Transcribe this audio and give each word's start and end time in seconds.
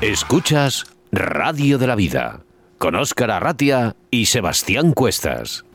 Escuchas 0.00 0.86
Radio 1.12 1.76
de 1.76 1.86
la 1.86 1.94
Vida 1.94 2.40
con 2.78 2.94
Óscar 2.94 3.30
Arratia 3.30 3.96
y 4.10 4.24
Sebastián 4.24 4.92
Cuestas. 4.94 5.66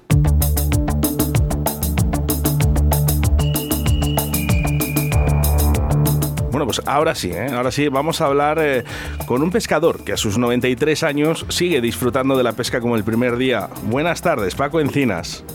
Bueno, 6.49 6.65
pues 6.65 6.81
ahora 6.87 7.13
sí, 7.13 7.29
¿eh? 7.33 7.49
ahora 7.51 7.69
sí, 7.69 7.87
vamos 7.87 8.19
a 8.19 8.25
hablar 8.25 8.57
eh, 8.59 8.83
con 9.27 9.43
un 9.43 9.51
pescador 9.51 10.03
que 10.03 10.13
a 10.13 10.17
sus 10.17 10.39
93 10.39 11.03
años 11.03 11.45
sigue 11.49 11.79
disfrutando 11.79 12.35
de 12.35 12.41
la 12.41 12.53
pesca 12.53 12.81
como 12.81 12.95
el 12.95 13.03
primer 13.03 13.37
día. 13.37 13.69
Buenas 13.83 14.23
tardes, 14.23 14.55
Paco 14.55 14.79
Encinas. 14.79 15.45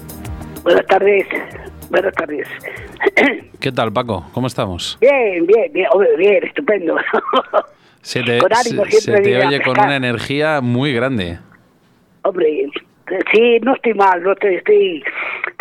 Buenas 0.63 0.87
tardes, 0.87 1.27
buenas 1.91 2.15
tardes. 2.15 2.47
¿Qué 3.59 3.73
tal, 3.73 3.93
Paco? 3.93 4.31
¿Cómo 4.33 4.47
estamos? 4.47 4.97
Bien, 5.01 5.45
bien, 5.45 5.73
bien, 5.73 5.89
hombre, 5.91 6.17
bien, 6.17 6.45
estupendo. 6.45 6.95
Se 8.03 8.23
te, 8.23 8.41
se- 9.01 9.21
te 9.21 9.47
oye 9.47 9.61
con 9.63 9.79
una 9.79 9.97
energía 9.97 10.61
muy 10.61 10.93
grande. 10.93 11.39
hombre, 12.23 12.69
sí, 13.33 13.59
no 13.63 13.75
estoy 13.75 13.95
mal, 13.95 14.23
no 14.23 14.33
estoy, 14.33 14.57
estoy... 14.57 15.03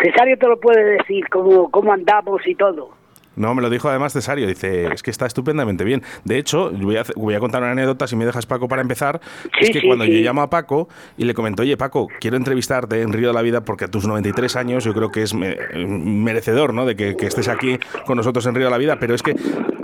Cesario 0.02 0.38
te 0.38 0.46
lo 0.46 0.58
puede 0.60 0.82
decir, 0.98 1.28
cómo, 1.28 1.70
cómo 1.70 1.92
andamos 1.92 2.46
y 2.46 2.54
todo. 2.54 2.90
No, 3.36 3.54
me 3.54 3.62
lo 3.62 3.70
dijo 3.70 3.88
además 3.88 4.12
Cesario, 4.12 4.46
dice, 4.46 4.92
es 4.92 5.02
que 5.02 5.10
está 5.10 5.24
estupendamente 5.26 5.84
bien. 5.84 6.02
De 6.24 6.36
hecho, 6.36 6.70
voy 6.72 6.96
a, 6.96 7.02
hacer- 7.02 7.14
voy 7.16 7.34
a 7.34 7.40
contar 7.40 7.62
una 7.62 7.72
anécdota, 7.72 8.06
si 8.06 8.16
me 8.16 8.26
dejas 8.26 8.44
Paco 8.46 8.68
para 8.68 8.82
empezar, 8.82 9.20
es 9.60 9.70
que 9.70 9.80
sí, 9.80 9.86
cuando 9.86 10.04
sí. 10.04 10.12
yo 10.12 10.20
llamo 10.20 10.42
a 10.42 10.50
Paco 10.50 10.88
y 11.16 11.24
le 11.24 11.32
comento, 11.34 11.62
oye 11.62 11.76
Paco, 11.76 12.08
quiero 12.20 12.36
entrevistarte 12.36 13.00
en 13.02 13.12
Río 13.12 13.28
de 13.28 13.34
la 13.34 13.42
Vida 13.42 13.64
porque 13.64 13.84
a 13.84 13.88
tus 13.88 14.06
93 14.06 14.56
años 14.56 14.84
yo 14.84 14.92
creo 14.94 15.10
que 15.10 15.22
es 15.22 15.32
me- 15.34 15.56
merecedor 15.86 16.74
¿no? 16.74 16.86
de 16.86 16.96
que, 16.96 17.16
que 17.16 17.26
estés 17.26 17.48
aquí 17.48 17.78
con 18.06 18.16
nosotros 18.16 18.44
en 18.46 18.54
Río 18.54 18.64
de 18.66 18.70
la 18.70 18.78
Vida, 18.78 18.98
pero 19.00 19.14
es 19.14 19.22
que 19.22 19.34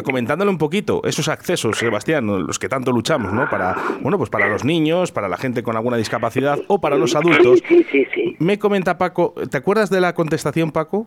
comentándole 0.05 0.50
un 0.50 0.58
poquito 0.58 1.00
esos 1.05 1.28
accesos, 1.28 1.78
Sebastián, 1.78 2.27
los 2.27 2.58
que 2.58 2.69
tanto 2.69 2.92
luchamos, 2.92 3.33
¿no? 3.33 3.48
Para, 3.48 3.77
bueno, 4.02 4.19
pues 4.19 4.30
para 4.30 4.48
los 4.48 4.64
niños, 4.64 5.12
para 5.12 5.28
la 5.28 5.36
gente 5.36 5.62
con 5.62 5.77
alguna 5.77 5.97
discapacidad 5.97 6.58
o 6.69 6.80
para 6.80 6.97
los 6.97 7.14
adultos. 7.17 7.61
Sí, 7.69 7.78
sí, 7.83 7.86
sí, 7.91 8.06
sí. 8.14 8.36
Me 8.39 8.58
comenta 8.58 8.98
Paco, 8.98 9.34
¿te 9.50 9.56
acuerdas 9.56 9.91
de 9.91 10.00
la 10.00 10.14
contestación, 10.14 10.70
Paco? 10.72 11.06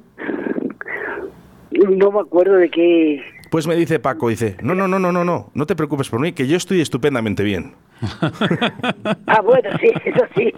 No 1.71 2.11
me 2.11 2.19
acuerdo 2.21 2.55
de 2.55 2.69
qué... 2.69 3.23
Pues 3.51 3.65
me 3.67 3.75
dice 3.75 3.99
Paco, 3.99 4.29
dice, 4.29 4.57
no, 4.61 4.75
no, 4.75 4.87
no, 4.87 4.99
no, 4.99 5.11
no, 5.11 5.23
no, 5.23 5.49
no 5.53 5.65
te 5.65 5.75
preocupes 5.75 6.09
por 6.09 6.19
mí, 6.19 6.33
que 6.33 6.47
yo 6.47 6.57
estoy 6.57 6.81
estupendamente 6.81 7.43
bien. 7.43 7.73
Ah, 9.27 9.41
bueno, 9.41 9.69
sí, 9.79 9.91
eso 10.05 10.25
sí, 10.35 10.53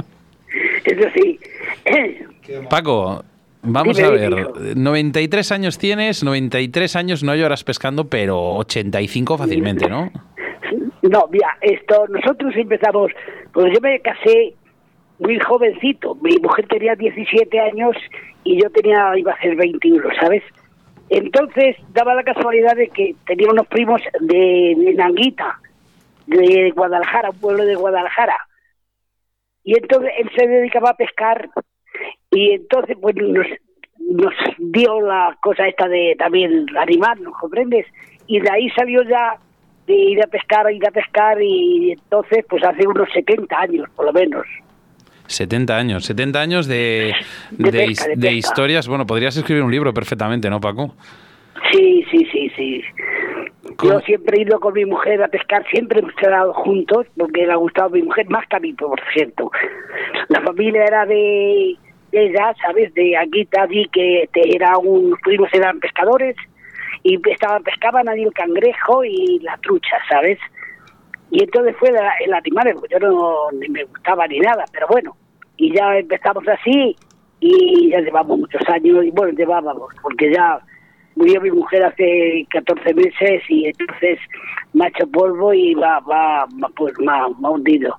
eso 0.86 1.10
sí. 1.16 1.40
Paco, 2.70 3.24
vamos 3.62 3.98
Dime, 3.98 4.08
a 4.08 4.12
ver. 4.12 4.40
hijo. 4.40 4.54
93 4.76 5.52
años 5.52 5.78
tienes, 5.78 6.24
93 6.24 6.96
años 6.96 7.24
no 7.24 7.36
lloras 7.36 7.64
pescando, 7.64 8.06
pero 8.08 8.56
85 8.56 9.38
fácilmente, 9.38 9.90
¿no? 9.90 10.12
No, 11.02 11.28
mira, 11.32 11.58
esto, 11.62 12.06
nosotros 12.10 12.54
empezamos, 12.56 13.12
pues 13.54 13.74
yo 13.74 13.82
me 13.82 14.00
casé 14.02 14.54
muy 15.20 15.40
jovencito, 15.40 16.16
mi 16.16 16.38
mujer 16.38 16.68
tenía 16.68 16.96
17 16.96 17.60
años 17.60 17.96
y 18.44 18.62
yo 18.62 18.70
tenía, 18.70 19.12
iba 19.18 19.34
a 19.34 19.42
ser 19.42 19.56
21, 19.56 20.04
¿sabes? 20.20 20.44
Entonces 21.14 21.76
daba 21.90 22.16
la 22.16 22.24
casualidad 22.24 22.74
de 22.74 22.88
que 22.88 23.16
tenía 23.26 23.50
unos 23.50 23.68
primos 23.68 24.02
de, 24.22 24.94
Nanguita, 24.96 25.60
de 26.26 26.72
Guadalajara, 26.74 27.32
un 27.32 27.38
pueblo 27.38 27.66
de 27.66 27.76
Guadalajara. 27.76 28.38
Y 29.62 29.78
entonces 29.78 30.10
él 30.18 30.32
se 30.34 30.48
dedicaba 30.48 30.92
a 30.92 30.96
pescar 30.96 31.50
y 32.32 32.52
entonces 32.52 32.96
pues 33.02 33.18
nos, 33.18 33.46
nos 34.00 34.34
dio 34.58 35.02
la 35.02 35.38
cosa 35.42 35.68
esta 35.68 35.90
de 35.90 36.16
también 36.18 36.66
animarnos, 36.78 37.34
¿comprendes? 37.38 37.86
Y 38.28 38.40
de 38.40 38.50
ahí 38.50 38.70
salió 38.70 39.04
ya 39.04 39.36
de 39.88 39.94
ir 39.94 40.24
a 40.24 40.28
pescar, 40.28 40.72
ir 40.72 40.88
a 40.88 40.92
pescar 40.92 41.42
y 41.42 41.92
entonces 41.92 42.46
pues 42.48 42.64
hace 42.64 42.88
unos 42.88 43.10
70 43.12 43.60
años 43.60 43.90
por 43.98 44.06
lo 44.06 44.14
menos. 44.14 44.48
70 45.32 45.78
años, 45.78 46.06
70 46.06 46.40
años 46.42 46.68
de, 46.68 47.14
De 47.52 47.72
de 47.72 47.78
pesca, 47.86 47.92
his- 47.92 48.08
de 48.10 48.16
de 48.16 48.22
pesca. 48.22 48.28
historias. 48.38 48.88
Bueno, 48.88 49.06
podrías 49.06 49.36
escribir 49.38 49.64
un 49.64 49.72
libro 49.72 49.94
perfectamente, 49.94 50.50
¿no, 50.50 50.60
Paco? 50.62 50.96
Sí, 51.72 52.06
sí, 52.12 52.28
sí, 52.32 52.50
sí. 52.56 52.84
¿Cómo? 53.78 53.94
Yo 53.94 54.00
siempre 54.02 54.38
he 54.38 54.42
ido 54.42 54.60
con 54.60 54.74
mi 54.74 54.86
mujer 54.86 55.22
a 55.24 55.28
pescar, 55.28 55.66
siempre 55.72 56.00
hemos 56.00 56.14
quedado 56.16 56.54
juntos, 56.54 57.08
porque 57.18 57.46
le 57.46 57.52
ha 57.54 57.56
gustado 57.56 57.88
a 57.88 57.92
mi 57.92 58.02
mujer, 58.04 58.30
más 58.30 58.46
que 58.48 58.56
a 58.56 58.60
mí, 58.60 58.74
por 58.74 59.00
cierto. 59.14 59.52
La 60.30 60.42
familia 60.42 60.84
era 60.86 61.06
de, 61.06 61.76
de 62.12 62.26
ella, 62.26 62.54
¿sabes? 62.62 62.94
De 62.94 63.16
Aguita, 63.16 63.64
allí, 63.64 63.88
que 63.92 64.24
este, 64.24 64.56
era 64.56 64.78
un, 64.78 65.16
primos 65.24 65.50
eran 65.54 65.80
pescadores, 65.80 66.36
y 67.04 67.20
estaban, 67.30 67.64
pescaban 67.64 68.08
ahí 68.10 68.24
el 68.24 68.34
cangrejo 68.34 69.04
y 69.04 69.40
la 69.40 69.58
trucha, 69.58 69.98
¿sabes? 70.10 70.38
Y 71.32 71.44
entonces 71.44 71.76
fue 71.80 71.92
la- 71.92 72.14
el 72.26 72.34
animal, 72.34 72.76
yo 72.90 73.00
no 73.00 73.52
ni 73.54 73.70
me 73.70 73.84
gustaba 73.86 74.28
ni 74.28 74.40
nada, 74.40 74.66
pero 74.74 74.86
bueno, 74.88 75.16
y 75.62 75.72
ya 75.76 75.96
empezamos 75.96 76.44
así 76.48 76.96
y 77.40 77.90
ya 77.92 78.00
llevamos 78.00 78.40
muchos 78.40 78.62
años, 78.68 79.06
y 79.06 79.12
bueno, 79.12 79.32
llevábamos, 79.38 79.94
porque 80.02 80.34
ya 80.34 80.60
murió 81.16 81.40
mi 81.40 81.52
mujer 81.52 81.84
hace 81.84 82.48
14 82.50 82.94
meses 82.96 83.44
y 83.48 83.68
entonces 83.68 84.18
me 84.74 84.86
ha 84.86 84.88
hecho 84.88 85.08
polvo 85.08 85.54
y 85.54 85.76
va, 85.76 86.00
va, 86.00 86.48
pues 86.76 86.94
me 87.00 87.12
ha 87.12 87.28
hundido. 87.28 87.96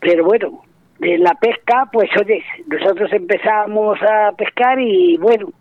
Pero 0.00 0.24
bueno, 0.24 0.62
de 0.98 1.16
la 1.16 1.34
pesca, 1.36 1.88
pues 1.90 2.10
oye, 2.20 2.44
nosotros 2.66 3.10
empezamos 3.12 3.98
a 4.02 4.32
pescar 4.32 4.78
y 4.78 5.16
bueno, 5.16 5.52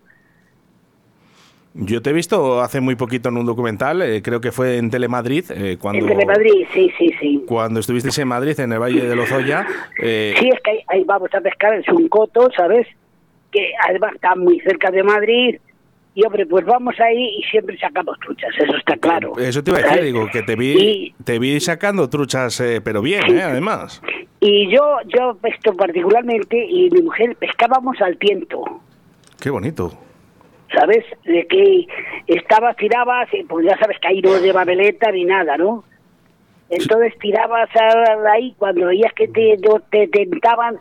Yo 1.73 2.01
te 2.01 2.09
he 2.09 2.13
visto 2.13 2.61
hace 2.61 2.81
muy 2.81 2.95
poquito 2.95 3.29
en 3.29 3.37
un 3.37 3.45
documental, 3.45 4.01
eh, 4.01 4.21
creo 4.21 4.41
que 4.41 4.51
fue 4.51 4.77
en 4.77 4.89
Telemadrid, 4.89 5.45
eh, 5.51 5.77
cuando, 5.79 6.05
en 6.05 6.17
Telemadrid, 6.17 6.67
sí, 6.73 6.91
sí, 6.97 7.13
sí. 7.19 7.43
cuando 7.47 7.79
estuvisteis 7.79 8.17
en 8.19 8.27
Madrid, 8.27 8.59
en 8.59 8.73
el 8.73 8.79
Valle 8.79 9.05
de 9.05 9.15
Lozoya. 9.15 9.65
eh, 10.01 10.35
Sí, 10.37 10.49
es 10.49 10.59
que 10.61 10.71
ahí, 10.71 10.79
ahí 10.87 11.03
vamos 11.05 11.33
a 11.33 11.39
pescar 11.39 11.73
en 11.73 11.83
Suncoto, 11.83 12.49
¿sabes? 12.55 12.87
Que 13.51 13.71
además 13.87 14.11
está 14.15 14.35
muy 14.35 14.59
cerca 14.59 14.91
de 14.91 15.03
Madrid. 15.03 15.59
Y 16.13 16.25
hombre, 16.25 16.45
pues 16.45 16.65
vamos 16.65 16.99
ahí 16.99 17.37
y 17.39 17.43
siempre 17.43 17.77
sacamos 17.77 18.19
truchas, 18.19 18.49
eso 18.59 18.75
está 18.75 18.97
claro. 18.97 19.37
Eso 19.39 19.63
te 19.63 19.71
iba 19.71 19.79
a 19.79 19.83
decir, 19.83 20.03
digo, 20.03 20.27
que 20.29 20.43
te 20.43 20.57
vi, 20.57 20.71
Y, 20.77 21.23
te 21.23 21.39
vi 21.39 21.57
sacando 21.61 22.09
truchas, 22.09 22.59
eh, 22.59 22.81
pero 22.83 23.01
bien, 23.01 23.37
eh, 23.37 23.41
además. 23.41 24.01
y 24.41 24.69
yo, 24.69 24.97
yo 25.07 25.37
esto 25.43 25.73
particularmente, 25.73 26.65
y 26.65 26.89
mi 26.89 27.01
mujer 27.01 27.37
pescábamos 27.37 28.01
al 28.01 28.17
tiento, 28.17 28.61
Qué 29.39 29.49
bonito. 29.49 29.97
¿Sabes? 30.73 31.05
De 31.23 31.45
que 31.47 31.87
estabas, 32.27 32.75
tirabas, 32.75 33.27
y 33.33 33.43
pues 33.43 33.65
ya 33.65 33.77
sabes 33.77 33.97
que 33.99 34.07
ahí 34.07 34.21
no 34.21 34.37
lleva 34.39 34.63
veleta 34.65 35.11
ni 35.11 35.25
nada, 35.25 35.57
¿no? 35.57 35.83
Entonces 36.69 37.17
tirabas 37.19 37.69
ahí, 38.31 38.55
cuando 38.57 38.87
veías 38.87 39.13
que 39.13 39.27
te, 39.27 39.57
te 39.89 40.07
tentaban, 40.07 40.79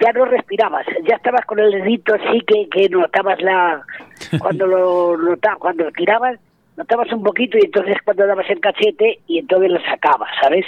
ya 0.00 0.12
no 0.12 0.24
respirabas, 0.24 0.86
ya 1.06 1.16
estabas 1.16 1.44
con 1.44 1.58
el 1.58 1.70
dedito 1.70 2.14
así 2.14 2.40
que, 2.40 2.68
que 2.70 2.88
notabas 2.88 3.40
la... 3.42 3.82
Cuando 4.38 4.66
lo 4.66 5.16
notabas, 5.16 5.58
cuando 5.58 5.90
tirabas, 5.92 6.38
notabas 6.76 7.12
un 7.12 7.22
poquito 7.22 7.58
y 7.58 7.66
entonces 7.66 7.96
cuando 8.02 8.26
dabas 8.26 8.48
el 8.48 8.60
cachete 8.60 9.20
y 9.26 9.38
entonces 9.38 9.70
lo 9.70 9.80
sacabas, 9.80 10.30
¿sabes? 10.40 10.64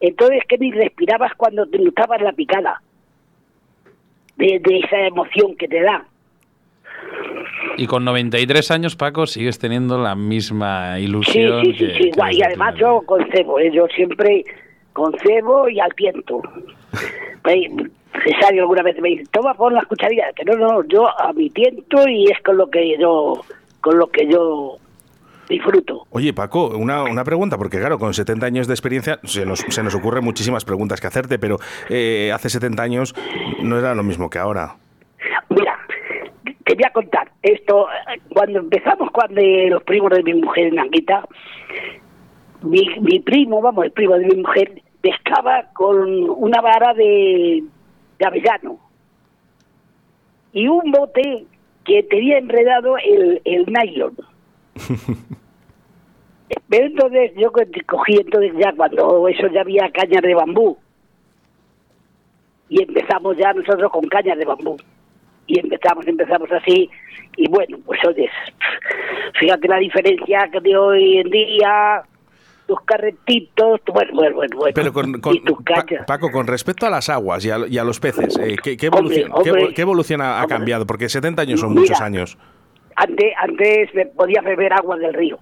Entonces 0.00 0.42
que 0.48 0.58
ni 0.58 0.72
respirabas 0.72 1.32
cuando 1.36 1.64
te 1.66 1.78
notabas 1.78 2.20
la 2.20 2.32
picada 2.32 2.82
de, 4.36 4.58
de 4.58 4.78
esa 4.80 4.98
emoción 5.06 5.56
que 5.56 5.68
te 5.68 5.82
da. 5.82 6.04
Y 7.76 7.86
con 7.86 8.04
93 8.04 8.70
años, 8.70 8.96
Paco, 8.96 9.26
sigues 9.26 9.58
teniendo 9.58 9.98
la 9.98 10.14
misma 10.14 10.98
ilusión. 10.98 11.64
sí, 11.64 11.72
sí, 11.72 11.78
que- 11.78 11.94
sí, 11.94 12.10
que. 12.10 12.34
Y 12.36 12.42
además 12.42 12.74
yo 12.76 13.02
con 13.06 13.24
cebo, 13.30 13.58
¿eh? 13.58 13.70
yo 13.72 13.86
siempre 13.94 14.44
con 14.92 15.12
cebo 15.18 15.68
y 15.68 15.80
al 15.80 15.92
tiento. 15.94 16.40
Pues, 17.42 17.58
Cesario 18.24 18.62
alguna 18.62 18.82
vez 18.82 19.00
me 19.00 19.08
dice, 19.08 19.24
toma, 19.32 19.54
pon 19.54 19.74
las 19.74 19.86
cucharillas. 19.86 20.32
Que 20.36 20.44
no, 20.44 20.54
no, 20.54 20.84
yo 20.86 21.08
a 21.08 21.32
mi 21.32 21.48
tiento 21.50 22.06
y 22.08 22.30
es 22.30 22.38
con 22.44 22.56
lo 22.58 22.68
que 22.70 22.96
yo, 22.98 23.40
con 23.80 23.98
lo 23.98 24.06
que 24.08 24.28
yo 24.30 24.76
disfruto. 25.48 26.06
Oye, 26.10 26.32
Paco, 26.32 26.68
una, 26.76 27.02
una 27.04 27.24
pregunta, 27.24 27.56
porque 27.58 27.78
claro, 27.78 27.98
con 27.98 28.12
70 28.14 28.46
años 28.46 28.66
de 28.68 28.74
experiencia 28.74 29.18
se 29.24 29.44
nos, 29.46 29.60
se 29.60 29.82
nos 29.82 29.94
ocurren 29.94 30.24
muchísimas 30.24 30.64
preguntas 30.64 31.00
que 31.00 31.06
hacerte, 31.06 31.38
pero 31.38 31.56
eh, 31.88 32.30
hace 32.34 32.48
70 32.50 32.82
años 32.82 33.14
no 33.62 33.78
era 33.78 33.94
lo 33.94 34.02
mismo 34.02 34.28
que 34.30 34.38
ahora. 34.38 34.76
Te 36.64 36.74
voy 36.74 36.84
a 36.84 36.90
contar 36.92 37.30
esto. 37.42 37.86
eh, 37.90 38.20
Cuando 38.32 38.58
empezamos, 38.60 39.10
cuando 39.10 39.40
los 39.68 39.82
primos 39.84 40.10
de 40.10 40.22
mi 40.22 40.34
mujer 40.34 40.66
en 40.68 40.78
Anguita, 40.78 41.26
mi, 42.62 42.86
mi 43.00 43.18
primo, 43.20 43.60
vamos, 43.60 43.84
el 43.86 43.92
primo 43.92 44.16
de 44.18 44.26
mi 44.26 44.36
mujer, 44.42 44.82
pescaba 45.00 45.68
con 45.74 46.30
una 46.30 46.60
vara 46.60 46.94
de, 46.94 47.64
de 48.18 48.26
avellano 48.26 48.78
y 50.52 50.68
un 50.68 50.92
bote 50.92 51.46
que 51.84 52.02
tenía 52.04 52.38
enredado 52.38 52.96
el, 52.98 53.40
el 53.44 53.66
nylon. 53.66 54.14
Pero 56.68 56.86
entonces 56.86 57.32
yo 57.36 57.50
co- 57.50 57.62
cogí 57.86 58.16
entonces 58.18 58.52
ya 58.58 58.72
cuando 58.74 59.26
eso 59.28 59.46
ya 59.48 59.62
había 59.62 59.90
cañas 59.90 60.22
de 60.22 60.34
bambú 60.34 60.76
y 62.68 62.82
empezamos 62.82 63.36
ya 63.36 63.52
nosotros 63.52 63.90
con 63.90 64.04
cañas 64.06 64.38
de 64.38 64.44
bambú 64.44 64.76
y 65.46 65.58
empezamos, 65.58 66.06
empezamos 66.06 66.50
así 66.52 66.88
y 67.36 67.48
bueno, 67.48 67.78
pues 67.86 67.98
oyes, 68.06 68.30
fíjate 69.38 69.68
la 69.68 69.78
diferencia 69.78 70.48
que 70.52 70.60
de 70.60 70.76
hoy 70.76 71.18
en 71.18 71.30
día 71.30 72.02
tus 72.66 72.80
carretitos, 72.82 73.80
bueno, 73.92 74.12
bueno, 74.14 74.36
bueno, 74.36 74.56
bueno, 74.56 74.72
Pero 74.74 74.92
con, 74.92 75.20
con- 75.20 75.34
y 75.34 75.40
tus 75.40 75.60
cachas. 75.62 76.06
Paco, 76.06 76.30
con 76.30 76.46
respecto 76.46 76.86
a 76.86 76.90
las 76.90 77.08
aguas 77.08 77.44
y 77.44 77.50
a, 77.50 77.58
y 77.68 77.76
a 77.78 77.84
los 77.84 77.98
peces, 78.00 78.38
eh, 78.38 78.56
¿qué, 78.62 78.76
qué 78.76 78.86
evolución, 78.86 79.30
Hombre, 79.32 79.42
qué 79.44 79.50
hombre. 79.50 79.64
evo- 79.66 79.74
qué 79.74 79.82
evolución 79.82 80.20
ha, 80.20 80.38
ha 80.38 80.42
Hombre. 80.42 80.56
cambiado? 80.58 80.86
Porque 80.86 81.08
70 81.08 81.42
años 81.42 81.60
son 81.60 81.70
Mira. 81.70 81.80
muchos 81.82 82.00
años. 82.00 82.38
Antes, 82.94 83.32
antes 83.38 83.92
me 83.94 84.06
podía 84.06 84.40
beber 84.42 84.72
agua 84.74 84.96
del 84.96 85.12
río. 85.12 85.38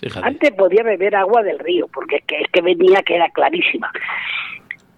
Fíjate. 0.00 0.26
Antes 0.26 0.50
podía 0.52 0.82
beber 0.82 1.16
agua 1.16 1.42
del 1.42 1.58
río, 1.58 1.86
porque 1.92 2.16
es 2.16 2.24
que, 2.24 2.36
es 2.40 2.48
que 2.52 2.60
venía 2.62 3.02
que 3.02 3.16
era 3.16 3.28
clarísima. 3.30 3.90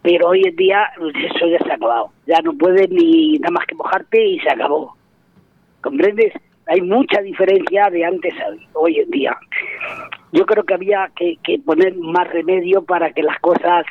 Pero 0.08 0.28
hoy 0.28 0.42
en 0.42 0.56
día 0.56 0.90
eso 0.96 1.46
ya 1.46 1.58
se 1.58 1.70
ha 1.70 1.74
acabado. 1.74 2.10
Ya 2.26 2.40
no 2.40 2.54
puedes 2.54 2.88
ni 2.88 3.38
nada 3.40 3.50
más 3.50 3.66
que 3.66 3.74
mojarte 3.74 4.24
y 4.24 4.40
se 4.40 4.50
acabó. 4.50 4.96
¿Comprendes? 5.82 6.32
Hay 6.66 6.80
mucha 6.80 7.20
diferencia 7.20 7.90
de 7.90 8.06
antes 8.06 8.32
a 8.40 8.56
hoy 8.72 9.00
en 9.00 9.10
día. 9.10 9.36
Yo 10.32 10.46
creo 10.46 10.64
que 10.64 10.72
había 10.72 11.10
que, 11.14 11.36
que 11.44 11.58
poner 11.58 11.94
más 11.96 12.26
remedio 12.30 12.82
para 12.82 13.12
que 13.12 13.22
las 13.22 13.38
cosas, 13.40 13.84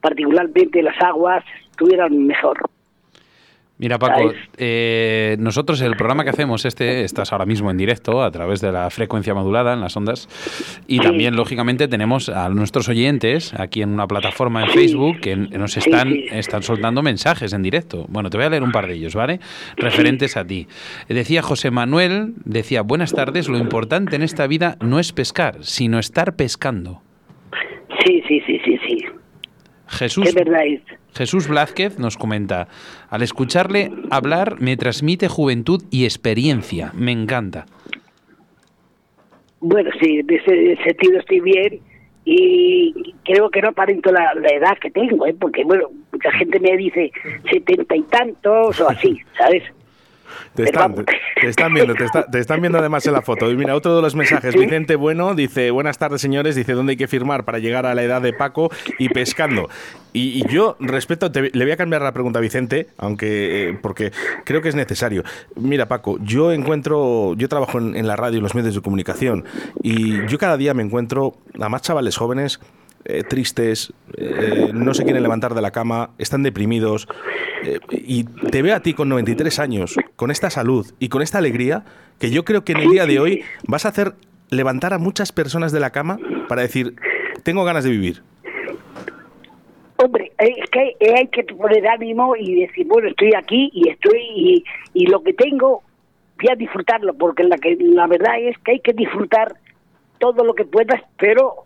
particularmente 0.00 0.82
las 0.82 1.00
aguas, 1.00 1.44
estuvieran 1.70 2.26
mejor. 2.26 2.58
Mira, 3.82 3.98
Paco, 3.98 4.32
eh, 4.58 5.34
nosotros 5.40 5.80
el 5.80 5.96
programa 5.96 6.22
que 6.22 6.30
hacemos, 6.30 6.64
este, 6.64 7.02
estás 7.02 7.32
ahora 7.32 7.46
mismo 7.46 7.68
en 7.68 7.76
directo 7.76 8.22
a 8.22 8.30
través 8.30 8.60
de 8.60 8.70
la 8.70 8.88
frecuencia 8.90 9.34
modulada 9.34 9.72
en 9.72 9.80
las 9.80 9.96
ondas. 9.96 10.28
Y 10.86 10.98
Sí. 10.98 11.02
también, 11.02 11.34
lógicamente, 11.34 11.88
tenemos 11.88 12.28
a 12.28 12.48
nuestros 12.48 12.88
oyentes 12.88 13.52
aquí 13.54 13.82
en 13.82 13.88
una 13.90 14.06
plataforma 14.06 14.62
en 14.62 14.68
Sí. 14.70 14.78
Facebook 14.78 15.18
que 15.20 15.34
nos 15.34 15.76
están, 15.76 16.12
sí. 16.12 16.26
están 16.30 16.62
soltando 16.62 17.02
mensajes 17.02 17.52
en 17.52 17.62
directo. 17.64 18.06
Bueno, 18.08 18.30
te 18.30 18.36
voy 18.36 18.46
a 18.46 18.50
leer 18.50 18.62
un 18.62 18.70
par 18.70 18.86
de 18.86 18.94
ellos, 18.94 19.16
¿vale? 19.16 19.40
Referentes 19.76 20.36
a 20.36 20.44
ti. 20.44 20.68
Decía 21.08 21.42
José 21.42 21.72
Manuel, 21.72 22.34
decía, 22.44 22.82
buenas 22.82 23.12
tardes, 23.12 23.48
lo 23.48 23.58
importante 23.58 24.14
en 24.14 24.22
esta 24.22 24.46
vida 24.46 24.76
no 24.80 25.00
es 25.00 25.12
pescar, 25.12 25.56
sino 25.62 25.98
estar 25.98 26.36
pescando. 26.36 27.02
Sí, 28.06 28.22
sí, 28.28 28.40
sí, 28.46 28.60
sí, 28.64 28.78
sí. 28.86 29.04
Jesús, 29.88 30.32
verdad 30.34 30.64
es. 30.66 30.80
Jesús 31.14 31.48
Blázquez 31.48 31.98
nos 31.98 32.16
comenta, 32.16 32.68
al 33.10 33.22
escucharle 33.22 33.90
hablar 34.10 34.60
me 34.60 34.76
transmite 34.76 35.28
juventud 35.28 35.82
y 35.90 36.04
experiencia, 36.04 36.92
me 36.94 37.12
encanta. 37.12 37.66
Bueno, 39.60 39.90
sí, 40.00 40.18
en 40.18 40.30
ese 40.30 40.76
sentido 40.82 41.20
estoy 41.20 41.40
bien 41.40 41.80
y 42.24 43.14
creo 43.24 43.50
que 43.50 43.62
no 43.62 43.68
aparento 43.68 44.10
la, 44.12 44.34
la 44.34 44.48
edad 44.48 44.78
que 44.80 44.90
tengo, 44.90 45.26
¿eh? 45.26 45.34
porque 45.38 45.64
bueno, 45.64 45.88
mucha 46.12 46.30
gente 46.32 46.58
me 46.60 46.76
dice 46.76 47.12
setenta 47.50 47.96
y 47.96 48.02
tantos 48.02 48.80
o 48.80 48.88
así, 48.88 49.18
¿sabes? 49.38 49.62
Te 50.54 50.64
están, 50.64 50.94
te 50.94 51.48
están 51.48 51.74
viendo, 51.74 51.94
te, 51.94 52.04
está- 52.04 52.26
te 52.26 52.38
están 52.38 52.60
viendo 52.60 52.78
además 52.78 53.06
en 53.06 53.12
la 53.12 53.22
foto. 53.22 53.50
Y 53.50 53.56
mira, 53.56 53.74
otro 53.74 53.96
de 53.96 54.02
los 54.02 54.14
mensajes. 54.14 54.54
Vicente 54.54 54.96
Bueno 54.96 55.34
dice, 55.34 55.70
buenas 55.70 55.98
tardes 55.98 56.20
señores, 56.20 56.54
dice, 56.54 56.72
¿dónde 56.72 56.92
hay 56.92 56.96
que 56.96 57.08
firmar 57.08 57.44
para 57.44 57.58
llegar 57.58 57.86
a 57.86 57.94
la 57.94 58.02
edad 58.02 58.20
de 58.22 58.32
Paco 58.32 58.70
y 58.98 59.08
pescando? 59.08 59.68
Y, 60.14 60.42
y 60.42 60.52
yo, 60.52 60.76
respecto, 60.78 61.30
le 61.34 61.64
voy 61.64 61.72
a 61.72 61.76
cambiar 61.76 62.02
la 62.02 62.12
pregunta 62.12 62.38
a 62.38 62.42
Vicente, 62.42 62.88
aunque, 62.98 63.70
eh, 63.70 63.78
porque 63.80 64.12
creo 64.44 64.60
que 64.60 64.68
es 64.68 64.74
necesario. 64.74 65.22
Mira, 65.56 65.86
Paco, 65.88 66.18
yo 66.22 66.52
encuentro, 66.52 67.34
yo 67.34 67.48
trabajo 67.48 67.78
en, 67.78 67.96
en 67.96 68.06
la 68.06 68.16
radio 68.16 68.34
y 68.34 68.38
en 68.38 68.42
los 68.42 68.54
medios 68.54 68.74
de 68.74 68.82
comunicación 68.82 69.44
y 69.82 70.26
yo 70.26 70.36
cada 70.38 70.56
día 70.58 70.74
me 70.74 70.82
encuentro 70.82 71.34
a 71.58 71.68
más 71.70 71.82
chavales 71.82 72.16
jóvenes 72.16 72.60
eh, 73.04 73.22
tristes, 73.22 73.92
eh, 74.16 74.70
no 74.72 74.94
se 74.94 75.04
quieren 75.04 75.22
levantar 75.22 75.54
de 75.54 75.62
la 75.62 75.70
cama, 75.70 76.10
están 76.18 76.42
deprimidos. 76.42 77.08
eh, 77.64 77.78
y 77.90 78.24
te 78.24 78.62
veo 78.62 78.74
a 78.74 78.80
ti 78.80 78.94
con 78.94 79.08
93 79.08 79.58
años, 79.58 79.96
con 80.16 80.30
esta 80.30 80.50
salud 80.50 80.86
y 80.98 81.08
con 81.08 81.22
esta 81.22 81.38
alegría, 81.38 81.84
que 82.18 82.30
yo 82.30 82.44
creo 82.44 82.64
que 82.64 82.72
en 82.72 82.78
el 82.78 82.90
día 82.90 83.06
de 83.06 83.20
hoy 83.20 83.44
vas 83.66 83.86
a 83.86 83.90
hacer 83.90 84.14
levantar 84.50 84.92
a 84.92 84.98
muchas 84.98 85.32
personas 85.32 85.72
de 85.72 85.80
la 85.80 85.90
cama 85.90 86.18
para 86.48 86.62
decir, 86.62 86.94
tengo 87.42 87.64
ganas 87.64 87.84
de 87.84 87.90
vivir. 87.90 88.22
Hombre, 89.96 90.32
es 90.38 90.68
que 90.70 90.96
hay, 91.14 91.28
que 91.28 91.44
poner 91.44 91.86
ánimo 91.86 92.34
y 92.36 92.62
decir, 92.66 92.86
bueno, 92.86 93.08
estoy 93.08 93.34
aquí 93.34 93.70
y 93.72 93.88
estoy 93.88 94.20
y, 94.34 94.64
y 94.94 95.06
lo 95.06 95.22
que 95.22 95.32
tengo 95.32 95.82
voy 96.42 96.52
a 96.52 96.56
disfrutarlo, 96.56 97.14
porque 97.14 97.44
la, 97.44 97.56
que, 97.58 97.76
la 97.80 98.06
verdad 98.06 98.38
es 98.40 98.58
que 98.58 98.72
hay 98.72 98.80
que 98.80 98.92
disfrutar 98.92 99.56
todo 100.18 100.44
lo 100.44 100.54
que 100.54 100.64
puedas, 100.64 101.00
pero 101.18 101.64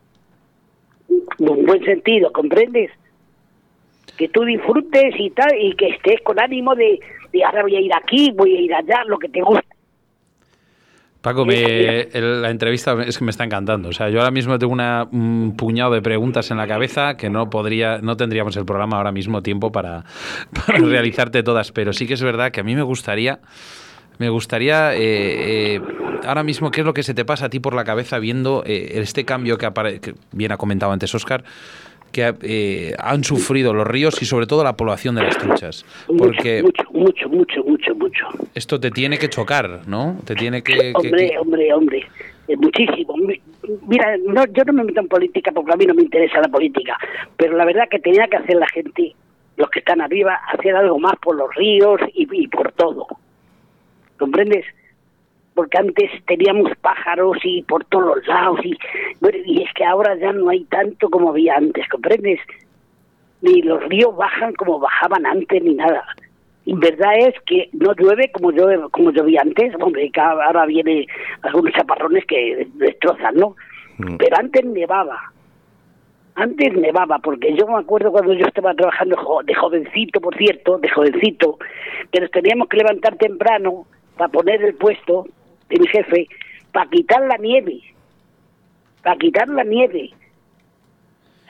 un 1.09 1.67
buen 1.67 1.85
sentido, 1.85 2.33
¿comprendes? 2.33 2.91
Que 4.17 4.29
tú 4.29 4.45
disfrutes 4.45 5.15
y 5.19 5.31
tal, 5.31 5.51
y 5.61 5.75
que 5.75 5.89
estés 5.89 6.21
con 6.23 6.41
ánimo 6.41 6.75
de, 6.75 6.99
de 7.33 7.45
ahora 7.45 7.63
voy 7.63 7.77
a 7.77 7.81
ir 7.81 7.93
aquí, 7.95 8.31
voy 8.35 8.57
a 8.57 8.61
ir 8.61 8.75
allá, 8.75 9.05
lo 9.07 9.19
que 9.19 9.29
te 9.29 9.43
gusta. 9.43 9.63
Paco, 11.21 11.45
me- 11.45 12.07
la 12.15 12.51
entrevista 12.51 12.97
es 13.05 13.19
que 13.19 13.25
me 13.25 13.31
está 13.33 13.43
encantando. 13.43 13.89
O 13.89 13.93
sea, 13.93 14.09
yo 14.11 14.21
ahora 14.21 14.31
mismo 14.31 14.59
tengo 14.61 14.73
una- 14.73 15.09
un 15.11 15.55
puñado 15.57 15.93
de 15.93 16.01
preguntas 16.01 16.51
en 16.53 16.57
la 16.57 16.69
cabeza 16.69 17.17
que 17.17 17.29
no 17.31 17.51
podría, 17.51 17.99
no 17.99 18.17
tendríamos 18.17 18.57
el 18.57 18.65
programa 18.65 18.97
ahora 18.99 19.11
mismo 19.11 19.43
tiempo 19.43 19.73
para, 19.73 20.05
para 20.67 20.79
realizarte 20.79 21.43
todas. 21.43 21.73
Pero 21.73 21.93
sí 21.93 22.07
que 22.07 22.15
es 22.15 22.23
verdad 22.23 22.53
que 22.53 22.61
a 22.61 22.63
mí 22.65 22.77
me 22.77 22.83
gustaría, 22.83 23.41
me 24.19 24.29
gustaría 24.29 24.95
eh, 24.95 25.75
eh, 25.77 25.81
ahora 26.27 26.43
mismo 26.43 26.71
qué 26.71 26.81
es 26.81 26.87
lo 26.87 26.93
que 26.95 27.03
se 27.03 27.15
te 27.15 27.25
pasa 27.25 27.47
a 27.47 27.49
ti 27.51 27.61
por 27.61 27.75
la 27.75 27.85
cabeza 27.85 28.19
viendo 28.19 28.63
eh, 28.67 28.93
este 28.95 29.25
cambio 29.25 29.57
que, 29.59 29.67
apare- 29.67 30.01
que 30.01 30.15
bien 30.33 30.53
ha 30.53 30.57
comentado 30.57 30.93
antes 30.93 31.15
Oscar 31.15 31.45
que 32.13 32.35
eh, 32.43 32.95
han 32.99 33.25
sufrido 33.25 33.75
los 33.75 33.87
ríos 33.87 34.23
y 34.23 34.25
sobre 34.27 34.47
todo 34.47 34.65
la 34.65 34.75
población 34.77 35.17
de 35.17 35.23
las 35.25 35.37
truchas. 35.37 35.85
Porque 36.07 36.63
Mucho, 36.63 36.85
mucho, 36.93 37.29
mucho, 37.29 37.63
mucho, 37.65 37.95
mucho. 37.95 38.27
esto 38.55 38.81
te 38.81 38.91
tiene 38.91 39.19
que 39.19 39.29
chocar, 39.29 39.81
¿no? 39.87 40.17
Te 40.25 40.35
tiene 40.35 40.63
que... 40.63 40.93
Hombre, 40.95 41.31
que- 41.31 41.39
hombre, 41.39 41.73
hombre, 41.75 42.07
eh, 42.49 42.57
muchísimo. 42.57 43.17
Mi- 43.19 43.41
Mira, 43.87 44.17
no, 44.25 44.45
yo 44.47 44.63
no 44.65 44.73
me 44.73 44.85
meto 44.85 45.01
en 45.01 45.09
política 45.09 45.51
porque 45.53 45.73
a 45.73 45.77
mí 45.77 45.85
no 45.85 45.93
me 45.95 46.03
interesa 46.03 46.41
la 46.41 46.49
política, 46.49 46.97
pero 47.37 47.57
la 47.57 47.65
verdad 47.67 47.89
que 47.91 47.99
tenía 47.99 48.29
que 48.29 48.37
hacer 48.37 48.57
la 48.57 48.69
gente, 48.69 49.15
los 49.57 49.69
que 49.69 49.81
están 49.81 50.01
arriba, 50.01 50.39
hacer 50.53 50.75
algo 50.77 50.99
más 50.99 51.17
por 51.21 51.37
los 51.37 51.53
ríos 51.55 52.01
y, 52.15 52.27
y 52.33 52.47
por 52.49 52.73
todo. 52.73 53.07
¿Comprendes? 54.19 54.65
Porque 55.57 55.79
antes 55.79 56.11
teníamos 56.27 56.71
pájaros 56.83 57.39
y 57.43 57.63
por 57.63 57.85
todos 57.87 58.17
los 58.17 58.27
lados 58.29 58.61
y, 58.63 58.79
y 59.47 59.63
es 59.65 59.73
que 59.75 59.85
ahora 59.85 60.15
ya 60.17 60.33
no 60.33 60.51
hay 60.51 60.63
tanto 60.65 61.11
como 61.11 61.31
había 61.31 61.57
antes, 61.57 61.89
¿comprendes? 61.89 62.39
Ni 63.43 63.63
los 63.63 63.83
ríos 63.89 64.15
bajan 64.15 64.55
como 64.55 64.79
bajaban 64.79 65.27
antes 65.27 65.61
ni 65.65 65.75
nada. 65.75 66.05
Y 66.67 66.75
verdad 66.75 67.17
es 67.19 67.35
que 67.47 67.71
no 67.73 67.95
llueve 67.95 68.31
como 68.33 68.51
llueve, 68.51 68.83
como 68.91 69.13
llovía 69.13 69.41
antes, 69.41 69.73
hombre, 69.81 70.11
ahora 70.17 70.67
viene 70.67 71.07
algunos 71.43 71.73
chaparrones 71.73 72.25
que 72.27 72.67
destrozan, 72.75 73.37
¿no? 73.37 73.57
Mm. 73.99 74.17
Pero 74.17 74.37
antes 74.37 74.65
nevaba. 74.65 75.33
Antes 76.35 76.75
nevaba, 76.75 77.19
porque 77.21 77.55
yo 77.55 77.67
me 77.67 77.79
acuerdo 77.79 78.13
cuando 78.13 78.35
yo 78.35 78.45
estaba 78.45 78.75
trabajando 78.75 79.17
de 79.47 79.55
jovencito, 79.55 80.21
por 80.21 80.37
cierto, 80.37 80.77
de 80.79 80.89
jovencito, 80.91 81.57
que 82.13 82.21
nos 82.21 82.31
teníamos 82.31 82.69
que 82.69 82.77
levantar 82.77 83.17
temprano 83.17 83.87
para 84.19 84.29
poner 84.29 84.63
el 84.63 84.75
puesto 84.75 85.27
de 85.69 85.79
mi 85.79 85.87
jefe, 85.89 86.27
para 86.73 86.89
quitar 86.91 87.23
la 87.27 87.37
nieve, 87.39 87.81
para 89.03 89.17
quitar 89.17 89.49
la 89.49 89.65
nieve, 89.65 90.11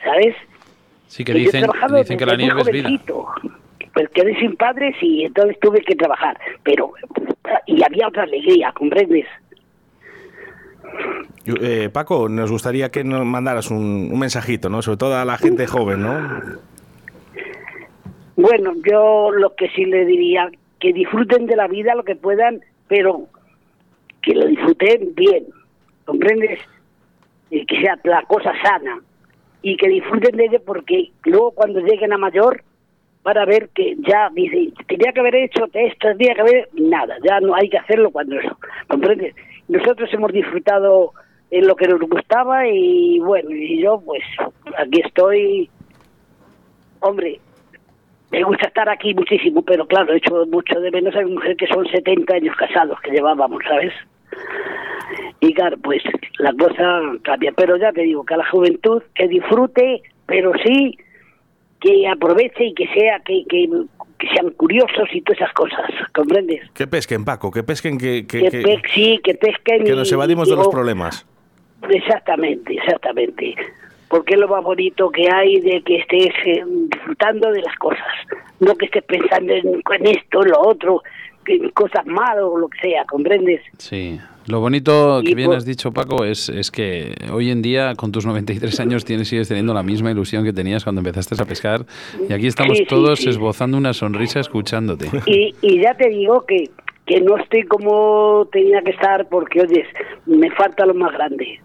¿sabes? 0.03 0.35
Sí, 1.07 1.23
que 1.23 1.31
Y 1.33 1.45
dicen, 1.45 1.65
dicen 1.97 2.17
que 2.17 2.25
la 2.25 2.35
nieve 2.35 2.61
es 2.61 2.67
vida. 2.67 2.83
jovencito. 2.89 3.25
Pues 3.93 4.09
quedé 4.09 4.37
sin 4.39 4.55
padres 4.55 4.95
y 5.01 5.25
entonces 5.25 5.57
tuve 5.59 5.81
que 5.81 5.95
trabajar. 5.95 6.37
Pero, 6.63 6.91
y 7.65 7.83
había 7.83 8.07
otra 8.09 8.23
alegría, 8.23 8.71
¿comprendes? 8.73 9.25
Yo, 11.45 11.55
eh, 11.61 11.89
Paco, 11.91 12.29
nos 12.29 12.51
gustaría 12.51 12.89
que 12.91 13.03
nos 13.03 13.25
mandaras 13.25 13.71
un, 13.71 14.09
un 14.11 14.19
mensajito, 14.19 14.69
¿no? 14.69 14.81
Sobre 14.81 14.97
todo 14.97 15.15
a 15.15 15.25
la 15.25 15.37
gente 15.37 15.65
joven, 15.65 16.01
¿no? 16.01 16.41
Bueno, 18.35 18.73
yo 18.85 19.31
lo 19.31 19.55
que 19.55 19.69
sí 19.69 19.85
le 19.85 20.05
diría, 20.05 20.51
que 20.79 20.93
disfruten 20.93 21.47
de 21.47 21.55
la 21.55 21.67
vida 21.67 21.95
lo 21.95 22.03
que 22.03 22.15
puedan, 22.15 22.61
pero 22.87 23.27
que 24.27 24.35
lo 24.35 24.45
disfruten 24.45 25.15
bien, 25.15 25.45
¿comprendes? 26.03 26.59
Y 27.49 27.65
que 27.65 27.79
sea 27.79 27.97
la 28.03 28.23
cosa 28.23 28.51
sana. 28.61 28.99
Y 29.61 29.77
que 29.77 29.87
disfruten 29.87 30.35
de 30.35 30.45
ello 30.45 30.61
porque 30.65 31.11
luego 31.23 31.51
cuando 31.51 31.79
lleguen 31.79 32.11
a 32.11 32.17
mayor 32.17 32.61
van 33.23 33.37
a 33.37 33.45
ver 33.45 33.69
que 33.69 33.95
ya 33.99 34.29
dice, 34.33 34.73
tenía 34.87 35.13
que 35.13 35.19
haber 35.21 35.35
hecho 35.35 35.65
esto, 35.73 36.09
tenía 36.17 36.35
que 36.35 36.41
haber 36.41 36.69
nada, 36.73 37.15
ya 37.23 37.39
no 37.41 37.55
hay 37.55 37.69
que 37.69 37.77
hacerlo 37.77 38.11
cuando 38.11 38.39
eso, 38.39 38.57
¿comprendes? 38.87 39.35
Nosotros 39.67 40.09
hemos 40.13 40.31
disfrutado 40.31 41.11
en 41.51 41.67
lo 41.67 41.75
que 41.75 41.87
nos 41.87 41.99
gustaba 41.99 42.67
y 42.67 43.19
bueno, 43.19 43.49
y 43.51 43.81
yo 43.81 44.01
pues 44.05 44.23
aquí 44.77 45.01
estoy, 45.03 45.69
hombre, 47.01 47.39
me 48.31 48.43
gusta 48.43 48.67
estar 48.67 48.87
aquí 48.87 49.13
muchísimo, 49.13 49.61
pero 49.61 49.85
claro, 49.87 50.13
he 50.13 50.17
hecho 50.17 50.45
mucho 50.45 50.79
de 50.79 50.91
menos 50.91 51.13
a 51.15 51.21
mi 51.21 51.31
mujer 51.31 51.57
que 51.57 51.67
son 51.67 51.85
70 51.85 52.33
años 52.33 52.55
casados 52.55 52.97
que 53.01 53.11
llevábamos, 53.11 53.61
¿sabes? 53.67 53.93
Y 55.39 55.53
claro, 55.53 55.77
pues 55.83 56.01
la 56.39 56.51
cosa 56.53 57.01
cambia. 57.23 57.51
Pero 57.55 57.77
ya 57.77 57.91
te 57.91 58.01
digo, 58.01 58.25
que 58.25 58.33
a 58.33 58.37
la 58.37 58.49
juventud 58.49 59.01
que 59.15 59.27
disfrute, 59.27 60.01
pero 60.25 60.51
sí 60.65 60.97
que 61.79 62.07
aproveche 62.07 62.65
y 62.65 62.73
que 62.73 62.87
sea 62.87 63.19
que, 63.19 63.43
que, 63.47 63.69
que 64.17 64.27
sean 64.29 64.49
curiosos 64.51 65.07
y 65.13 65.21
todas 65.21 65.41
esas 65.41 65.53
cosas, 65.53 65.85
¿comprendes? 66.13 66.67
Que 66.71 66.87
pesquen, 66.87 67.23
Paco, 67.23 67.51
que 67.51 67.61
pesquen, 67.63 67.99
que, 67.99 68.25
que, 68.25 68.49
Que, 68.49 68.49
pe- 68.61 68.81
sí, 68.93 69.19
que 69.23 69.35
pesquen 69.35 69.83
que 69.83 69.93
nos 69.93 70.11
evadimos 70.11 70.47
de 70.47 70.55
digo, 70.55 70.63
los 70.63 70.73
problemas. 70.73 71.27
Exactamente, 71.87 72.73
exactamente. 72.73 73.55
Porque 74.09 74.33
es 74.35 74.39
lo 74.39 74.47
más 74.47 74.63
bonito 74.63 75.09
que 75.11 75.29
hay 75.29 75.59
de 75.59 75.81
que 75.83 75.97
estés 75.97 76.33
eh, 76.45 76.63
disfrutando 76.65 77.51
de 77.51 77.61
las 77.61 77.75
cosas. 77.75 78.07
No 78.59 78.73
que 78.75 78.85
estés 78.85 79.03
pensando 79.03 79.53
en, 79.53 79.67
en 79.67 80.07
esto, 80.07 80.43
en 80.43 80.49
lo 80.51 80.61
otro, 80.61 81.03
cosas 81.73 82.05
malas 82.05 82.43
o 82.43 82.57
lo 82.57 82.67
que 82.67 82.79
sea, 82.79 83.05
¿comprendes? 83.05 83.61
Sí. 83.77 84.19
Lo 84.47 84.61
bonito 84.61 85.21
que 85.25 85.35
bien 85.35 85.47
por- 85.47 85.57
has 85.57 85.65
dicho, 85.65 85.91
Paco, 85.91 86.23
es, 86.23 86.47
es 86.47 86.71
que 86.71 87.13
hoy 87.33 87.51
en 87.51 87.61
día, 87.61 87.95
con 87.95 88.13
tus 88.13 88.25
93 88.25 88.79
años, 88.79 89.03
tienes, 89.03 89.27
sigues 89.27 89.49
teniendo 89.49 89.73
la 89.73 89.83
misma 89.83 90.09
ilusión 90.11 90.45
que 90.45 90.53
tenías 90.53 90.83
cuando 90.85 91.01
empezaste 91.01 91.35
a 91.41 91.45
pescar. 91.45 91.85
Y 92.29 92.31
aquí 92.31 92.47
estamos 92.47 92.77
Sí, 92.77 92.83
sí, 92.83 92.89
todos 92.89 93.19
sí. 93.19 93.29
esbozando 93.29 93.77
una 93.77 93.93
sonrisa 93.93 94.39
escuchándote. 94.39 95.07
Y, 95.25 95.53
y 95.61 95.81
ya 95.81 95.95
te 95.95 96.07
digo 96.07 96.45
que, 96.45 96.69
que 97.05 97.19
no 97.19 97.35
estoy 97.37 97.63
como 97.63 98.47
tenía 98.51 98.81
que 98.83 98.91
estar 98.91 99.27
porque, 99.27 99.61
oyes, 99.61 99.87
me 100.25 100.49
falta 100.51 100.85
lo 100.85 100.93
más 100.93 101.11
grande, 101.11 101.59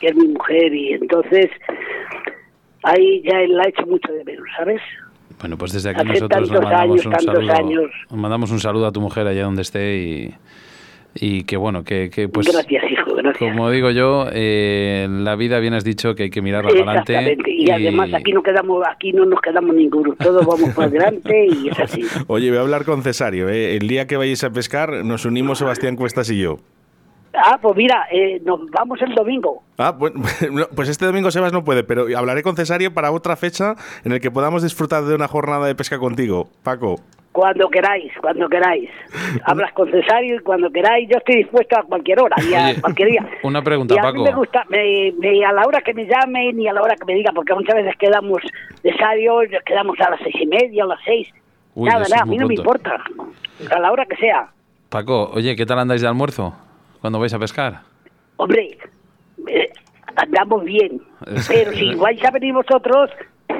que 0.00 0.08
es 0.08 0.14
mi 0.16 0.28
mujer, 0.28 0.74
y 0.74 0.92
entonces 0.92 1.50
ahí 2.82 3.22
ya 3.24 3.38
la 3.48 3.64
he 3.64 3.68
hecho 3.70 3.86
mucho 3.86 4.12
de 4.12 4.22
menos, 4.24 4.46
¿sabes? 4.56 4.80
Bueno, 5.40 5.58
pues 5.58 5.72
desde 5.72 5.90
aquí 5.90 6.00
Hace 6.00 6.12
nosotros 6.12 6.50
le 6.50 6.60
mandamos 6.60 7.06
años, 7.06 7.06
un 7.06 7.20
saludo. 7.20 7.52
años. 7.52 7.90
Mandamos 8.10 8.50
un 8.50 8.60
saludo 8.60 8.86
a 8.86 8.92
tu 8.92 9.00
mujer 9.00 9.26
allá 9.26 9.44
donde 9.44 9.62
esté 9.62 9.96
y, 9.98 10.34
y 11.14 11.44
que 11.44 11.56
bueno, 11.56 11.84
que, 11.84 12.10
que 12.10 12.28
pues 12.28 12.50
gracias, 12.50 12.84
hijo, 12.90 13.14
gracias. 13.14 13.38
como 13.38 13.70
digo 13.70 13.90
yo, 13.90 14.26
eh, 14.32 15.02
en 15.04 15.24
la 15.24 15.36
vida 15.36 15.58
bien 15.58 15.74
has 15.74 15.84
dicho 15.84 16.14
que 16.14 16.24
hay 16.24 16.30
que 16.30 16.42
mirarla 16.42 16.70
para 16.70 16.82
adelante. 16.82 17.12
Exactamente, 17.12 17.50
y, 17.52 17.70
además 17.70 18.14
aquí 18.14 18.32
no 18.32 18.42
quedamos, 18.42 18.82
aquí 18.90 19.12
no 19.12 19.26
nos 19.26 19.40
quedamos 19.40 19.74
ninguno, 19.74 20.14
todos 20.18 20.46
vamos 20.46 20.74
para 20.74 20.88
adelante 20.88 21.46
y 21.46 21.68
es 21.68 21.78
así. 21.78 22.02
Oye, 22.28 22.48
voy 22.48 22.58
a 22.58 22.62
hablar 22.62 22.84
con 22.84 23.02
Cesario. 23.02 23.48
¿eh? 23.48 23.76
El 23.76 23.88
día 23.88 24.06
que 24.06 24.16
vayáis 24.16 24.42
a 24.44 24.50
pescar, 24.50 25.04
nos 25.04 25.24
unimos 25.26 25.58
Sebastián 25.58 25.96
Cuestas 25.96 26.30
y 26.30 26.38
yo. 26.40 26.58
Ah, 27.36 27.58
pues 27.60 27.76
mira, 27.76 28.06
eh, 28.10 28.40
nos 28.44 28.60
vamos 28.70 29.00
el 29.02 29.14
domingo. 29.14 29.62
Ah, 29.78 29.94
no, 30.50 30.66
pues 30.74 30.88
este 30.88 31.04
domingo 31.06 31.30
Sebas 31.30 31.52
no 31.52 31.64
puede, 31.64 31.84
pero 31.84 32.06
hablaré 32.16 32.42
con 32.42 32.56
Cesario 32.56 32.92
para 32.94 33.10
otra 33.12 33.36
fecha 33.36 33.74
en 34.04 34.12
el 34.12 34.20
que 34.20 34.30
podamos 34.30 34.62
disfrutar 34.62 35.04
de 35.04 35.14
una 35.14 35.28
jornada 35.28 35.66
de 35.66 35.74
pesca 35.74 35.98
contigo, 35.98 36.48
Paco. 36.62 36.96
Cuando 37.32 37.68
queráis, 37.68 38.10
cuando 38.22 38.48
queráis. 38.48 38.88
Hablas 39.44 39.70
con 39.74 39.90
Cesario 39.90 40.36
y 40.36 40.38
cuando 40.38 40.70
queráis. 40.70 41.06
Yo 41.10 41.18
estoy 41.18 41.36
dispuesto 41.42 41.78
a 41.78 41.82
cualquier 41.82 42.18
hora 42.20 42.34
y 42.42 42.54
a 42.54 42.64
Oye, 42.70 42.80
cualquier 42.80 43.08
día. 43.10 43.28
una 43.42 43.62
pregunta, 43.62 43.94
y 43.94 43.98
a 43.98 44.02
Paco. 44.02 44.18
mí 44.18 44.24
me 44.24 44.34
gusta, 44.34 44.64
me, 44.70 45.12
me- 45.18 45.44
a 45.44 45.52
la 45.52 45.62
hora 45.66 45.82
que 45.82 45.92
me 45.92 46.06
llamen 46.06 46.58
y 46.58 46.66
a 46.66 46.72
la 46.72 46.80
hora 46.80 46.96
que 46.96 47.04
me 47.04 47.14
digan, 47.14 47.34
porque 47.34 47.52
muchas 47.52 47.74
veces 47.76 47.94
quedamos 47.98 48.40
Cesario, 48.80 49.40
quedamos 49.66 50.00
a 50.00 50.10
las 50.10 50.20
seis 50.22 50.36
y 50.40 50.46
media, 50.46 50.84
a 50.84 50.86
las 50.86 51.00
seis. 51.04 51.28
Uy, 51.74 51.90
nada, 51.90 52.06
a 52.22 52.24
mí 52.24 52.38
no 52.38 52.46
me 52.48 52.54
importa. 52.54 52.96
A 53.70 53.78
la 53.80 53.92
hora 53.92 54.06
que 54.06 54.16
sea. 54.16 54.48
Paco, 54.88 55.30
oye, 55.34 55.54
¿qué 55.56 55.66
tal 55.66 55.78
andáis 55.78 56.00
de 56.00 56.08
almuerzo 56.08 56.54
cuando 57.06 57.20
vais 57.20 57.32
a 57.34 57.38
pescar? 57.38 57.80
Hombre, 58.36 58.76
eh, 59.48 59.70
andamos 60.16 60.64
bien. 60.64 61.00
Pero 61.48 61.72
si 61.72 61.94
vais 61.94 62.22
a 62.24 62.30
venir 62.32 62.52
vosotros, 62.52 63.10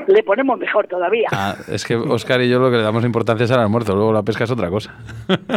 le 0.08 0.22
ponemos 0.24 0.58
mejor 0.58 0.86
todavía. 0.88 1.28
Ah, 1.32 1.54
es 1.68 1.84
que 1.84 1.94
Oscar 1.94 2.40
y 2.42 2.48
yo 2.48 2.58
lo 2.58 2.70
que 2.72 2.76
le 2.76 2.82
damos 2.82 3.04
importancia 3.04 3.44
es 3.44 3.50
al 3.52 3.60
almuerzo, 3.60 3.94
luego 3.94 4.12
la 4.12 4.22
pesca 4.24 4.44
es 4.44 4.50
otra 4.50 4.68
cosa. 4.68 4.94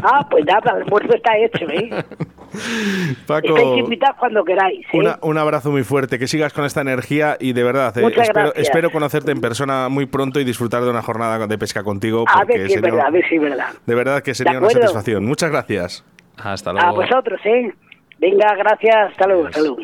Ah, 0.03 0.27
pues 0.29 0.45
nada, 0.45 0.71
el 0.75 0.83
almuerzo 0.83 1.15
está 1.15 1.35
hecho, 1.37 1.65
¿eh? 1.69 1.89
Paco, 3.27 3.47
Estáis 3.47 3.77
invitados 3.79 4.17
cuando 4.19 4.43
queráis. 4.43 4.85
¿eh? 4.93 4.97
una- 4.97 5.19
un 5.21 5.37
abrazo 5.37 5.71
muy 5.71 5.83
fuerte, 5.83 6.17
que 6.19 6.27
sigas 6.27 6.53
con 6.53 6.65
esta 6.65 6.81
energía 6.81 7.37
y 7.39 7.53
de 7.53 7.63
verdad, 7.63 7.95
eh, 7.97 8.01
Muchas 8.01 8.27
espero, 8.27 8.45
gracias. 8.45 8.67
espero 8.67 8.89
conocerte 8.91 9.31
en 9.31 9.41
persona 9.41 9.89
muy 9.89 10.05
pronto 10.05 10.39
y 10.39 10.43
disfrutar 10.43 10.83
de 10.83 10.89
una 10.89 11.01
jornada 11.01 11.45
de 11.47 11.57
pesca 11.57 11.83
contigo. 11.83 12.25
A 12.27 12.39
porque 12.41 12.57
ver 12.59 12.67
si 12.67 12.73
es 12.75 12.81
verdad, 12.81 13.05
a 13.07 13.09
ver 13.11 13.27
si 13.27 13.35
es 13.35 13.41
verdad. 13.41 13.67
De 13.85 13.95
verdad 13.95 14.21
que 14.23 14.33
sería 14.35 14.57
una 14.59 14.69
satisfacción. 14.69 15.25
Muchas 15.25 15.49
gracias. 15.51 16.03
Hasta 16.43 16.71
A 16.71 16.73
luego. 16.73 16.95
vosotros, 16.95 17.39
¿eh? 17.45 17.71
Venga, 18.19 18.53
gracias. 18.57 19.11
Hasta 19.11 19.27
luego, 19.27 19.45
hasta 19.47 19.59
luego. 19.61 19.77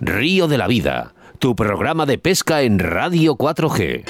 Río 0.00 0.48
de 0.48 0.58
la 0.58 0.66
Vida, 0.66 1.12
tu 1.38 1.54
programa 1.56 2.04
de 2.06 2.18
pesca 2.18 2.60
en 2.62 2.78
Radio 2.78 3.36
4G. 3.36 4.04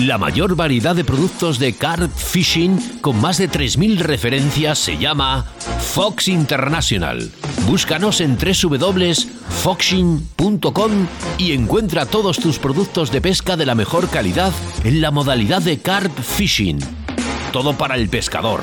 La 0.00 0.18
mayor 0.18 0.56
variedad 0.56 0.96
de 0.96 1.04
productos 1.04 1.60
de 1.60 1.72
carp 1.76 2.10
fishing 2.12 2.98
con 3.00 3.20
más 3.20 3.38
de 3.38 3.48
3.000 3.48 3.98
referencias 4.00 4.76
se 4.80 4.98
llama 4.98 5.44
Fox 5.44 6.26
International. 6.26 7.30
Búscanos 7.68 8.20
en 8.20 8.36
www.foxing.com 8.36 11.06
y 11.38 11.52
encuentra 11.52 12.06
todos 12.06 12.38
tus 12.38 12.58
productos 12.58 13.12
de 13.12 13.20
pesca 13.20 13.56
de 13.56 13.66
la 13.66 13.76
mejor 13.76 14.10
calidad 14.10 14.52
en 14.82 15.00
la 15.00 15.12
modalidad 15.12 15.62
de 15.62 15.80
carp 15.80 16.10
fishing. 16.18 16.80
Todo 17.52 17.78
para 17.78 17.94
el 17.94 18.08
pescador. 18.08 18.62